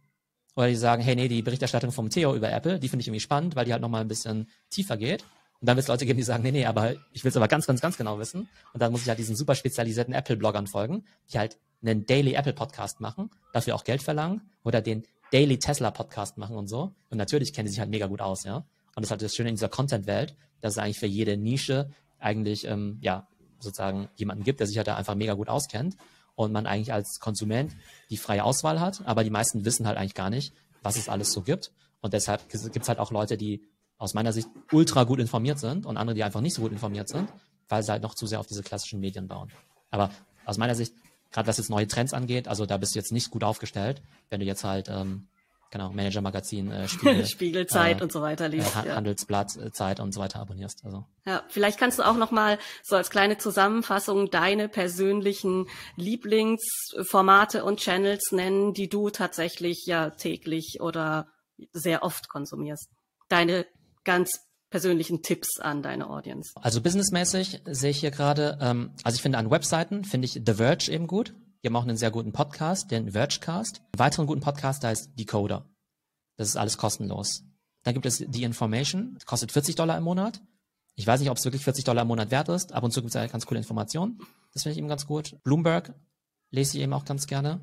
[0.56, 3.22] Oder die sagen, hey, nee, die Berichterstattung vom Theo über Apple, die finde ich irgendwie
[3.22, 5.24] spannend, weil die halt nochmal ein bisschen tiefer geht.
[5.64, 7.48] Und dann wird es Leute geben, die sagen, nee, nee, aber ich will es aber
[7.48, 8.50] ganz, ganz, ganz genau wissen.
[8.74, 12.52] Und dann muss ich halt diesen super spezialisierten Apple-Bloggern folgen, die halt einen Daily Apple
[12.52, 16.94] Podcast machen, dafür auch Geld verlangen oder den Daily Tesla Podcast machen und so.
[17.10, 18.58] Und natürlich kennen die sich halt mega gut aus, ja.
[18.58, 18.66] Und
[18.98, 22.68] das ist halt das Schöne in dieser Content-Welt, dass es eigentlich für jede Nische eigentlich,
[22.68, 25.96] ähm, ja, sozusagen jemanden gibt, der sich halt da einfach mega gut auskennt
[26.36, 27.74] und man eigentlich als Konsument
[28.10, 31.32] die freie Auswahl hat, aber die meisten wissen halt eigentlich gar nicht, was es alles
[31.32, 31.72] so gibt.
[32.02, 33.64] Und deshalb gibt es halt auch Leute, die
[34.04, 37.08] aus meiner Sicht ultra gut informiert sind und andere, die einfach nicht so gut informiert
[37.08, 37.32] sind,
[37.70, 39.50] weil sie halt noch zu sehr auf diese klassischen Medien bauen.
[39.92, 40.12] Aber
[40.46, 40.94] aus meiner Sicht,
[41.32, 44.42] gerade was jetzt neue Trends angeht, also da bist du jetzt nicht gut aufgestellt, wenn
[44.42, 45.30] du jetzt halt, ähm,
[45.72, 48.76] genau, Manager-Magazin, äh, Spiegel, Spiegelzeit äh, und so weiter liest.
[48.76, 50.84] Äh, Handelsblatt, äh, Zeit und so weiter abonnierst.
[50.84, 51.06] Also.
[51.26, 58.34] Ja, vielleicht kannst du auch nochmal so als kleine Zusammenfassung deine persönlichen Lieblingsformate und Channels
[58.34, 61.28] nennen, die du tatsächlich ja täglich oder
[61.72, 62.90] sehr oft konsumierst.
[63.30, 63.66] Deine
[64.04, 66.52] ganz persönlichen Tipps an deine Audience?
[66.56, 70.54] Also businessmäßig sehe ich hier gerade, ähm, also ich finde an Webseiten finde ich The
[70.54, 71.36] Verge eben gut.
[71.64, 73.80] Die haben auch einen sehr guten Podcast, den Vergecast.
[73.80, 75.70] Einen weiteren guten Podcast, da ist Decoder.
[76.38, 77.44] Das ist alles kostenlos.
[77.84, 80.42] Dann gibt es The Information, kostet 40 Dollar im Monat.
[80.96, 82.74] Ich weiß nicht, ob es wirklich 40 Dollar im Monat wert ist.
[82.74, 84.20] Ab und zu gibt es ja ganz coole Informationen.
[84.54, 85.38] Das finde ich eben ganz gut.
[85.44, 85.94] Bloomberg
[86.52, 87.62] lese ich eben auch ganz gerne.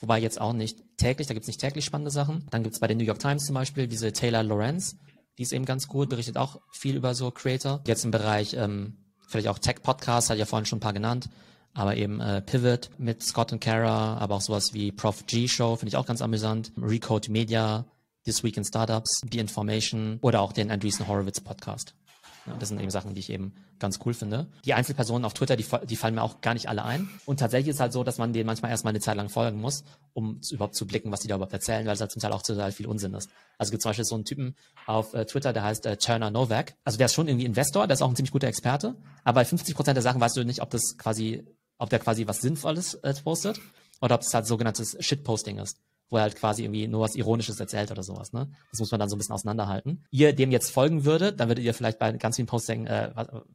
[0.00, 2.46] Wobei jetzt auch nicht täglich, da gibt es nicht täglich spannende Sachen.
[2.50, 4.96] Dann gibt es bei den New York Times zum Beispiel diese Taylor Lorenz.
[5.38, 7.80] Die ist eben ganz gut, berichtet auch viel über so Creator.
[7.86, 11.28] Jetzt im Bereich ähm, vielleicht auch Tech-Podcasts, hat ja vorhin schon ein paar genannt,
[11.74, 15.76] aber eben äh, Pivot mit Scott und Kara, aber auch sowas wie Prof G Show
[15.76, 16.72] finde ich auch ganz amüsant.
[16.76, 17.86] Recode Media,
[18.24, 21.94] This Week in Startups, The Information oder auch den Andreessen Horowitz Podcast.
[22.58, 24.48] Das sind eben Sachen, die ich eben ganz cool finde.
[24.64, 27.08] Die Einzelpersonen auf Twitter, die, die fallen mir auch gar nicht alle ein.
[27.24, 29.60] Und tatsächlich ist es halt so, dass man denen manchmal erstmal eine Zeit lang folgen
[29.60, 32.32] muss, um überhaupt zu blicken, was die da überhaupt erzählen, weil es halt zum Teil
[32.32, 33.30] auch total viel Unsinn ist.
[33.58, 36.30] Also es gibt zum Beispiel so einen Typen auf äh, Twitter, der heißt äh, Turner
[36.30, 36.74] Novak.
[36.84, 38.96] Also der ist schon irgendwie Investor, der ist auch ein ziemlich guter Experte.
[39.24, 41.44] Aber bei 50 Prozent der Sachen weißt du nicht, ob das quasi,
[41.78, 43.60] ob der quasi was Sinnvolles äh, postet
[44.00, 45.78] oder ob es halt sogenanntes Shitposting ist
[46.12, 48.32] wo er halt quasi irgendwie nur was Ironisches erzählt oder sowas.
[48.32, 48.48] Ne?
[48.70, 50.04] Das muss man dann so ein bisschen auseinanderhalten.
[50.10, 53.10] Ihr dem jetzt folgen würdet, dann würdet ihr vielleicht bei ganz vielen Posts denken, äh,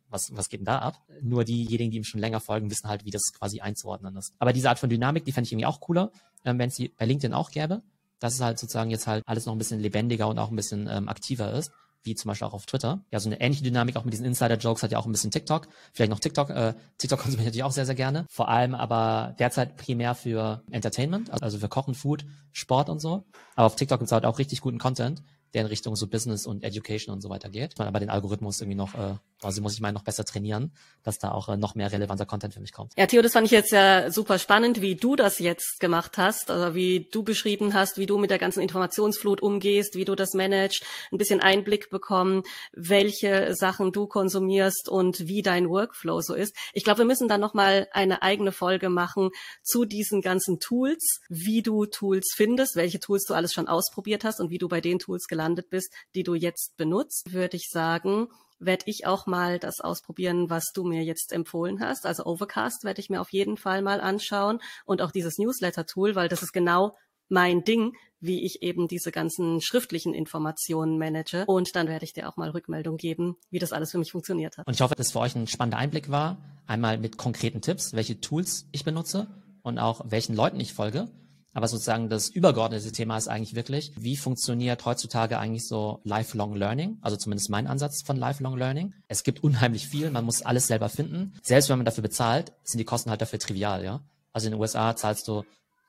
[0.09, 0.95] was, was geht denn da ab?
[1.21, 4.33] Nur diejenigen, die ihm schon länger folgen, wissen halt, wie das quasi einzuordnen ist.
[4.39, 6.11] Aber diese Art von Dynamik, die fände ich irgendwie auch cooler,
[6.43, 7.83] ähm, wenn es die bei LinkedIn auch gäbe.
[8.19, 10.89] Dass es halt sozusagen jetzt halt alles noch ein bisschen lebendiger und auch ein bisschen
[10.91, 11.71] ähm, aktiver ist
[12.07, 13.01] wie zum Beispiel auch auf Twitter.
[13.11, 15.67] Ja, so eine ähnliche Dynamik auch mit diesen Insider-Jokes hat ja auch ein bisschen TikTok.
[15.93, 16.49] Vielleicht noch TikTok.
[16.49, 18.25] Äh, TikTok konsumiere ich natürlich auch sehr, sehr gerne.
[18.29, 23.25] Vor allem aber derzeit primär für Entertainment, also für Kochen, Food, Sport und so.
[23.55, 25.21] Aber auf TikTok gibt es halt auch richtig guten Content
[25.53, 27.79] der in Richtung so Business und Education und so weiter geht.
[27.79, 30.71] Aber den Algorithmus irgendwie noch, äh, also muss ich mal noch besser trainieren,
[31.03, 32.93] dass da auch äh, noch mehr relevanter Content für mich kommt.
[32.97, 36.49] Ja, Theo, das fand ich jetzt ja super spannend, wie du das jetzt gemacht hast,
[36.49, 40.33] also wie du beschrieben hast, wie du mit der ganzen Informationsflut umgehst, wie du das
[40.33, 46.55] managst, ein bisschen Einblick bekommen, welche Sachen du konsumierst und wie dein Workflow so ist.
[46.73, 49.29] Ich glaube, wir müssen dann nochmal eine eigene Folge machen
[49.63, 54.39] zu diesen ganzen Tools, wie du Tools findest, welche Tools du alles schon ausprobiert hast
[54.39, 58.27] und wie du bei den Tools gelandet bist, die du jetzt benutzt, würde ich sagen,
[58.59, 62.05] werde ich auch mal das ausprobieren, was du mir jetzt empfohlen hast.
[62.05, 66.29] Also Overcast werde ich mir auf jeden Fall mal anschauen und auch dieses Newsletter-Tool, weil
[66.29, 66.95] das ist genau
[67.29, 71.45] mein Ding, wie ich eben diese ganzen schriftlichen Informationen manage.
[71.45, 74.57] Und dann werde ich dir auch mal Rückmeldung geben, wie das alles für mich funktioniert
[74.57, 74.65] hat.
[74.65, 76.37] Und ich hoffe, dass für euch ein spannender Einblick war.
[76.65, 79.27] Einmal mit konkreten Tipps, welche Tools ich benutze
[79.61, 81.09] und auch welchen Leuten ich folge.
[81.57, 86.99] Aber sozusagen das übergeordnete Thema ist eigentlich wirklich, wie funktioniert heutzutage eigentlich so Lifelong Learning?
[87.01, 88.93] Also zumindest mein Ansatz von Lifelong Learning.
[89.07, 91.33] Es gibt unheimlich viel, man muss alles selber finden.
[91.41, 94.01] Selbst wenn man dafür bezahlt, sind die Kosten halt dafür trivial, ja.
[94.33, 95.45] Also in den USA zahlst du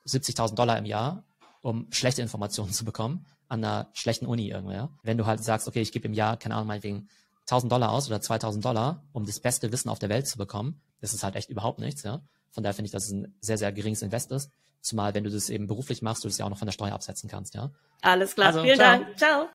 [0.07, 1.23] 70.000 Dollar im Jahr,
[1.61, 4.89] um schlechte Informationen zu bekommen an einer schlechten Uni irgendwo, ja.
[5.03, 7.09] Wenn du halt sagst, okay, ich gebe im Jahr, keine Ahnung, meinetwegen
[7.41, 10.81] 1000 Dollar aus oder 2000 Dollar, um das beste Wissen auf der Welt zu bekommen,
[10.99, 12.23] das ist halt echt überhaupt nichts, ja.
[12.49, 14.49] Von daher finde ich, dass es ein sehr, sehr geringes Invest ist.
[14.81, 16.93] Zumal, wenn du das eben beruflich machst, du das ja auch noch von der Steuer
[16.93, 17.71] absetzen kannst, ja.
[18.01, 18.47] Alles klar.
[18.47, 18.99] Also, Vielen ciao.
[18.99, 19.17] Dank.
[19.17, 19.47] Ciao.